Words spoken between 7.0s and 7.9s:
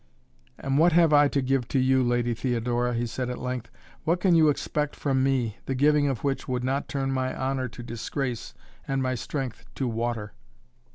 my honor to